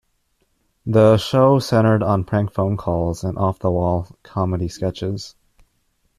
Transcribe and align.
The 0.83 1.17
show 1.17 1.59
centered 1.59 2.01
on 2.01 2.23
prank 2.23 2.51
phone 2.51 2.75
calls 2.75 3.23
and 3.23 3.37
off-the-wall 3.37 4.07
comedy 4.23 4.67
sketches. 4.67 5.35